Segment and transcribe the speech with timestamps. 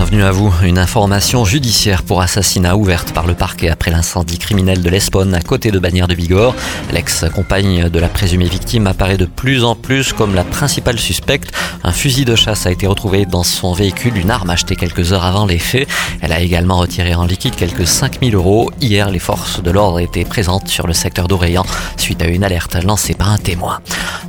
[0.00, 0.50] Bienvenue à vous.
[0.64, 5.42] Une information judiciaire pour assassinat ouverte par le parquet après l'incendie criminel de l'Espone à
[5.42, 6.54] côté de Bagnères de Bigorre.
[6.90, 11.52] L'ex-compagne de la présumée victime apparaît de plus en plus comme la principale suspecte.
[11.84, 15.26] Un fusil de chasse a été retrouvé dans son véhicule, une arme achetée quelques heures
[15.26, 15.86] avant les faits.
[16.22, 18.70] Elle a également retiré en liquide quelques 5000 euros.
[18.80, 21.66] Hier, les forces de l'ordre étaient présentes sur le secteur d'Orléans
[21.98, 23.80] suite à une alerte lancée par un témoin.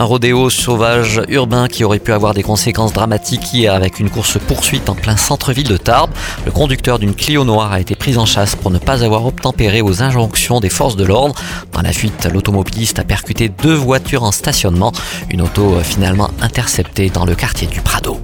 [0.00, 4.88] Un rodéo sauvage urbain qui aurait pu avoir des conséquences dramatiques hier avec une course-poursuite
[4.88, 6.12] en plein centre-ville de Tarbes.
[6.46, 9.82] Le conducteur d'une Clio noire a été pris en chasse pour ne pas avoir obtempéré
[9.82, 11.34] aux injonctions des forces de l'ordre.
[11.72, 14.92] Dans la fuite, l'automobiliste a percuté deux voitures en stationnement.
[15.30, 18.20] Une auto finalement interceptée dans le quartier du Prado.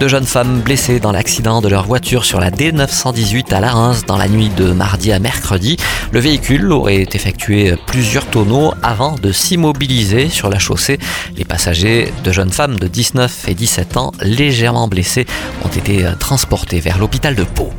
[0.00, 4.02] Deux jeunes femmes blessées dans l'accident de leur voiture sur la D918 à La Reims
[4.04, 5.76] dans la nuit de mardi à mercredi.
[6.10, 10.98] Le véhicule aurait effectué plusieurs tonneaux avant de s'immobiliser sur la chaussée.
[11.36, 15.26] Les passagers, deux jeunes femmes de 19 et 17 ans, légèrement blessées,
[15.64, 17.70] ont été transportés vers l'hôpital de Pau.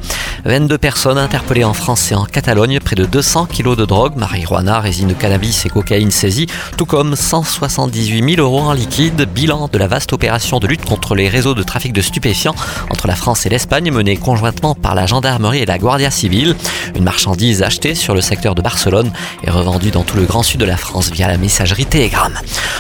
[0.46, 4.80] 22 personnes interpellées en France et en Catalogne, près de 200 kilos de drogue, marijuana,
[4.80, 6.46] résine de cannabis et cocaïne saisie,
[6.78, 11.16] tout comme 178 000 euros en liquide, bilan de la vaste opération de lutte contre
[11.16, 12.56] les réseaux de trafic de stupéfiants
[12.90, 16.56] entre la France et l'Espagne menée conjointement par la gendarmerie et la Guardia civile.
[16.96, 19.12] Une marchandise achetée sur le secteur de Barcelone
[19.44, 22.34] et revendue dans tout le grand sud de la France via la messagerie Telegram.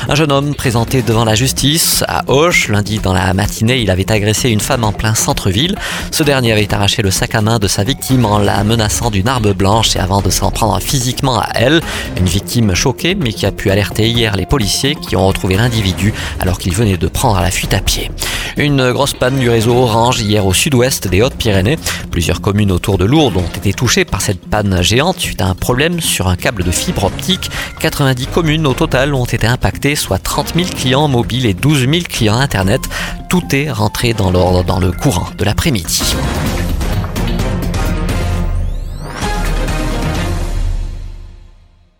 [0.07, 4.11] Un jeune homme présenté devant la justice à Auch lundi dans la matinée, il avait
[4.11, 5.75] agressé une femme en plein centre-ville.
[6.11, 9.27] Ce dernier avait arraché le sac à main de sa victime en la menaçant d'une
[9.27, 11.81] arme blanche et avant de s'en prendre physiquement à elle.
[12.17, 16.13] Une victime choquée mais qui a pu alerter hier les policiers qui ont retrouvé l'individu
[16.39, 18.11] alors qu'il venait de prendre la fuite à pied.
[18.57, 21.77] Une grosse panne du réseau Orange hier au sud-ouest des Hautes-Pyrénées.
[22.09, 25.55] Plusieurs communes autour de Lourdes ont été touchées par cette panne géante suite à un
[25.55, 27.49] problème sur un câble de fibre optique.
[27.81, 31.91] 90 communes au total ont été impactées, soit 30 000 clients mobiles et 12 000
[32.07, 32.81] clients Internet.
[33.29, 36.15] Tout est rentré dans l'ordre dans le courant de l'après-midi.